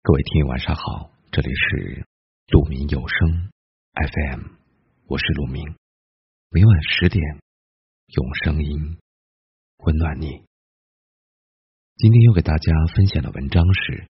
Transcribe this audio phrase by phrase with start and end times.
[0.00, 2.06] 各位听友晚上好，这里是
[2.46, 3.50] 鹿鸣有声
[3.94, 4.42] FM，
[5.06, 5.74] 我是鹿鸣，
[6.50, 7.22] 每晚十点
[8.06, 8.96] 用声音
[9.78, 10.44] 温暖你。
[11.96, 14.08] 今天要给大家分享的文章是：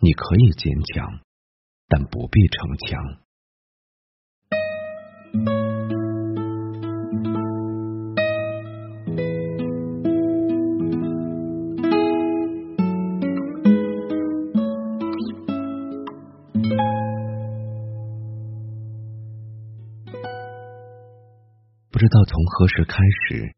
[0.00, 1.20] 你可以坚强，
[1.88, 3.18] 但不必逞强。
[21.94, 23.54] 不知道从何时开始，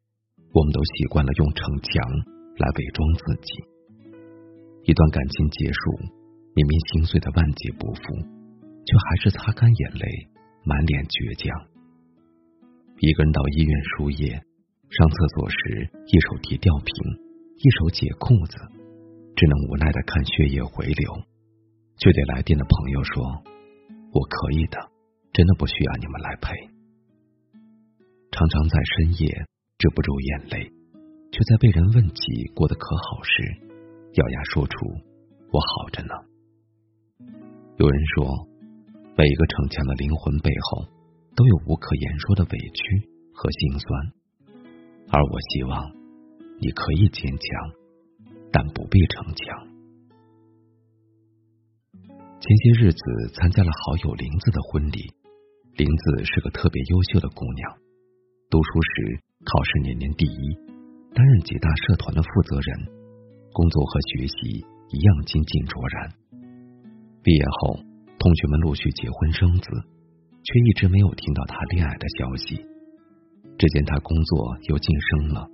[0.53, 2.05] 我们都习惯了用逞强
[2.61, 3.65] 来伪装自己。
[4.85, 5.97] 一段感情结束，
[6.53, 8.03] 明明心碎的万劫不复，
[8.85, 10.05] 却还是擦干眼泪，
[10.69, 11.49] 满脸倔强。
[13.01, 14.29] 一个人到医院输液，
[14.93, 16.93] 上厕所时一手提吊瓶，
[17.57, 18.61] 一手解裤子，
[19.33, 21.09] 只能无奈的看血液回流，
[21.97, 23.41] 却对来电的朋友说
[24.13, 24.77] ：“我可以的，
[25.33, 26.53] 真的不需要你们来陪。”
[28.37, 29.33] 常常在深夜
[29.79, 30.69] 止不住眼泪，
[31.33, 33.33] 却在被人问起过得可好时，
[34.13, 34.77] 咬牙说出
[35.49, 36.13] “我好着呢”。
[37.81, 38.47] 有人说，
[39.17, 40.85] 每一个逞强的灵魂背后，
[41.35, 44.13] 都有无可言说的委屈和心酸。
[45.09, 45.91] 而我希望，
[46.61, 47.41] 你可以坚强，
[48.53, 49.67] 但不必逞强。
[52.39, 53.01] 前些日子
[53.33, 55.09] 参加了好友林子的婚礼，
[55.79, 57.79] 林子是个特别优秀的姑娘。
[58.49, 60.55] 读书时考试年年第一，
[61.13, 62.87] 担任几大社团的负责人，
[63.53, 66.15] 工作和学习一样精进卓然。
[67.25, 67.75] 毕业后，
[68.21, 69.67] 同学们陆续结婚生子，
[70.47, 72.65] 却一直没有听到他恋爱的消息。
[73.59, 75.51] 只见他工作又晋升了，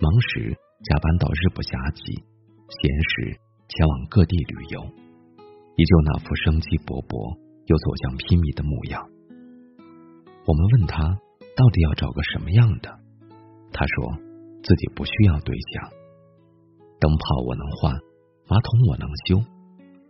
[0.00, 0.50] 忙时
[0.82, 3.38] 加班到日不暇给，闲时
[3.70, 4.82] 前往各地旅游，
[5.78, 7.38] 依旧那副生机勃勃
[7.70, 8.98] 又走向披靡的模样。
[10.44, 11.16] 我们问他。
[11.56, 12.88] 到底要找个什么样的？
[13.72, 14.16] 他说
[14.62, 15.90] 自己不需要对象，
[17.00, 17.94] 灯泡我能换，
[18.48, 19.36] 马桶我能修，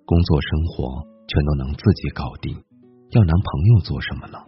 [0.05, 2.55] 工作生活全都能自己搞定，
[3.11, 4.39] 要男朋友做什么呢？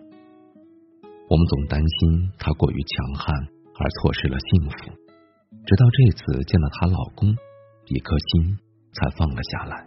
[1.30, 3.34] 我们总担心她过于强悍
[3.78, 4.76] 而错失了幸福，
[5.64, 7.30] 直到这次见到她老公，
[7.86, 8.58] 一颗心
[8.92, 9.86] 才放了下来。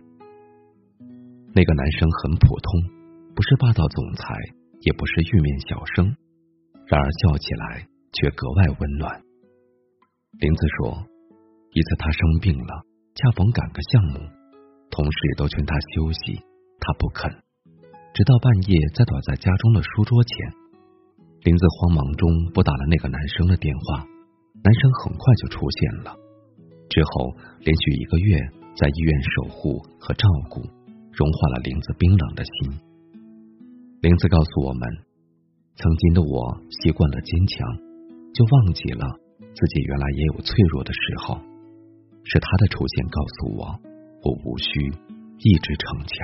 [1.53, 4.35] 那个男生很普通，不是霸道总裁，
[4.81, 6.16] 也不是玉面小生。
[6.88, 9.22] 然而笑起来却格外温暖。
[10.40, 11.03] 林子说，
[11.74, 14.20] 一次他生病了，恰逢赶个项目，
[14.90, 16.40] 同事都劝他休息，
[16.80, 17.30] 他不肯，
[18.14, 20.53] 直到半夜再躲在家中的书桌前。
[21.44, 24.08] 林子慌忙中拨打了那个男生的电话，
[24.64, 26.16] 男生很快就出现了。
[26.88, 28.40] 之后连续一个月
[28.80, 30.62] 在医院守护和照顾，
[31.12, 32.80] 融化了林子冰冷的心。
[34.00, 35.06] 林子告诉我们。
[35.77, 37.77] 曾经的我习惯了坚强，
[38.33, 39.05] 就忘记了
[39.38, 41.38] 自己原来也有脆弱的时候。
[42.23, 43.79] 是他的出现告诉我，
[44.23, 44.67] 我无需
[45.38, 46.17] 一直逞强。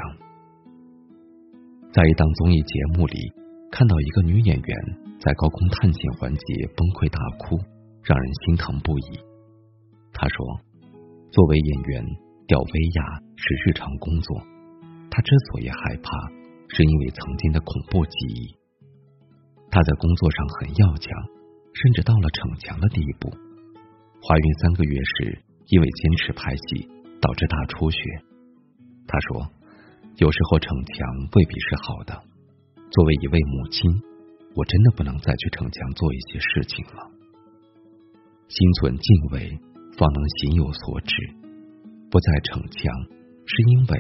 [1.94, 3.32] 在一档综艺节目里，
[3.72, 4.78] 看到一个女演员
[5.22, 7.56] 在高空探险环节崩溃大哭，
[8.02, 9.22] 让人心疼不已。
[10.12, 10.60] 她说
[11.30, 12.04] ：“作为演员，
[12.48, 14.42] 吊威亚是日常工作。
[15.12, 16.10] 她之所以害怕，
[16.74, 18.58] 是因为曾经的恐怖记忆。”
[19.74, 21.10] 她在工作上很要强，
[21.74, 23.34] 甚至到了逞强的地步。
[24.22, 26.88] 怀孕三个月时，因为坚持拍戏，
[27.20, 27.98] 导致大出血。
[29.08, 29.50] 她说
[30.22, 32.14] ：“有时候逞强未必是好的。
[32.92, 33.90] 作为一位母亲，
[34.54, 37.10] 我真的不能再去逞强做一些事情了。
[38.50, 39.58] 心存敬畏，
[39.98, 41.16] 方能行有所止。
[42.12, 42.94] 不再逞强，
[43.50, 43.98] 是因为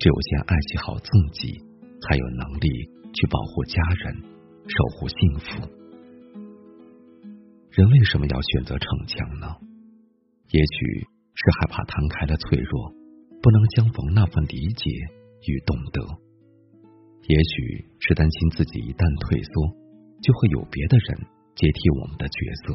[0.00, 1.62] 只有先爱惜好自己，
[2.02, 2.68] 才有能力
[3.14, 4.34] 去保护家人。”
[4.68, 5.62] 守护幸福，
[7.70, 9.46] 人为什么要选择逞强呢？
[10.50, 12.90] 也许是害怕摊开了脆弱，
[13.40, 14.90] 不能相逢那份理解
[15.46, 16.02] 与懂得；
[17.28, 19.70] 也许是担心自己一旦退缩，
[20.20, 21.14] 就会有别的人
[21.54, 22.34] 接替我们的角
[22.66, 22.74] 色；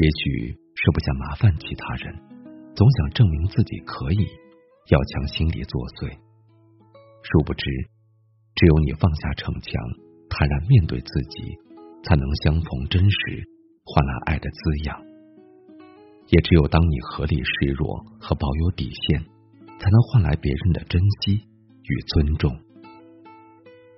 [0.00, 2.16] 也许是不想麻烦其他人，
[2.74, 4.24] 总想证明自己可以，
[4.88, 6.08] 要强心理作祟。
[7.20, 7.68] 殊不知，
[8.56, 10.07] 只有你放下逞强。
[10.38, 11.58] 坦然面对自己，
[12.04, 13.42] 才能相逢真实，
[13.82, 14.96] 换来爱的滋养。
[16.28, 19.18] 也只有当你合理示弱和保有底线，
[19.80, 21.42] 才能换来别人的珍惜
[21.82, 22.56] 与尊重。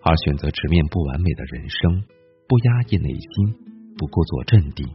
[0.02, 2.04] 而选择直面不完美的人生，
[2.48, 4.88] 不压抑内心，不故作镇定，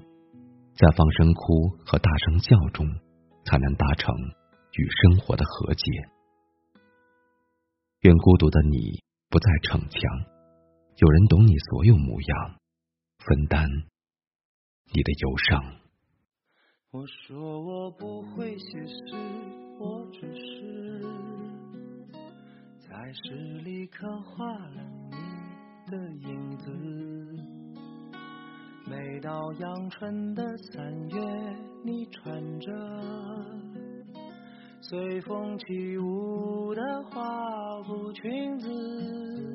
[0.73, 2.87] 在放声哭和大声笑中，
[3.45, 5.83] 才能达成与生活的和解。
[8.01, 10.01] 愿孤独的你不再逞强，
[10.97, 12.55] 有人懂你所有模样，
[13.17, 13.69] 分担
[14.93, 15.61] 你的忧伤。
[16.91, 18.95] 我说我不会写诗，
[19.77, 21.01] 我只是
[22.79, 24.81] 在诗里刻画了
[25.11, 25.97] 你的
[26.29, 26.71] 影子。
[28.89, 31.19] 每到阳春的三月，
[31.83, 32.71] 你穿着
[34.79, 39.54] 随风起舞的花布裙子。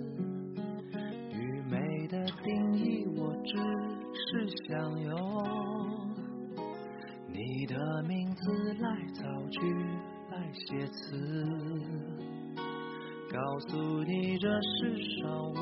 [2.10, 3.56] 的定义，我只
[4.12, 5.14] 是想用。
[7.28, 9.60] 你的名字来造句，
[10.32, 11.16] 来写词，
[13.30, 15.54] 告诉你这世上无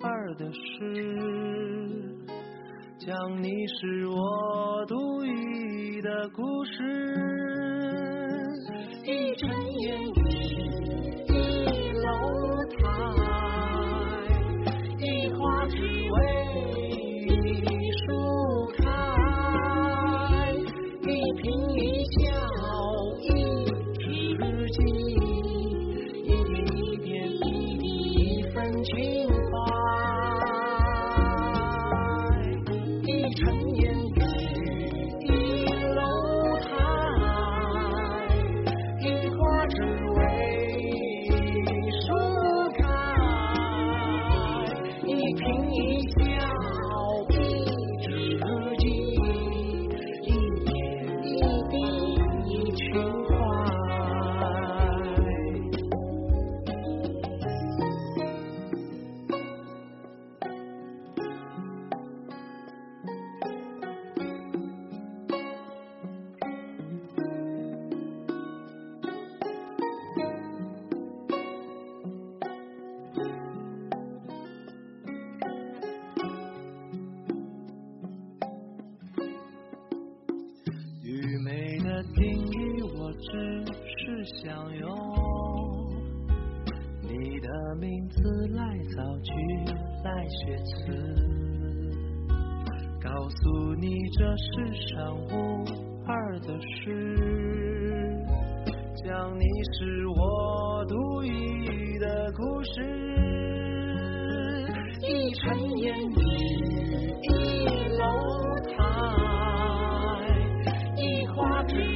[0.00, 2.16] 二的事，
[2.98, 7.41] 讲你是我独一的故事。
[82.22, 82.54] 定义，
[82.96, 83.66] 我只
[83.98, 84.88] 是想用
[87.02, 87.08] 你
[87.40, 88.62] 的名字来
[88.94, 89.32] 造句，
[90.04, 90.70] 来写词，
[93.02, 94.46] 告诉你这世
[94.94, 95.64] 上无
[96.06, 96.86] 二的事，
[99.04, 102.70] 讲你是我独一的故事。
[105.00, 106.14] 一尘烟雨，
[107.24, 107.34] 一
[107.98, 108.00] 楼
[108.70, 108.80] 台，
[110.96, 111.91] 一花瓶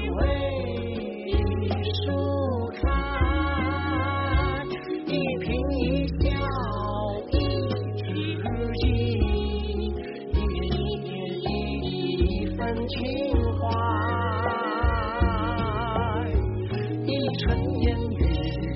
[17.39, 18.76] 春烟雨